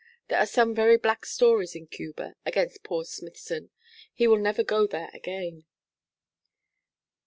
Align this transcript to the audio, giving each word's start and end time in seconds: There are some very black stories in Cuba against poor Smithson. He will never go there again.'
There 0.29 0.39
are 0.39 0.47
some 0.47 0.73
very 0.73 0.97
black 0.97 1.27
stories 1.27 1.75
in 1.75 1.85
Cuba 1.85 2.33
against 2.43 2.81
poor 2.81 3.05
Smithson. 3.05 3.69
He 4.11 4.25
will 4.25 4.39
never 4.39 4.63
go 4.63 4.87
there 4.87 5.11
again.' 5.13 5.65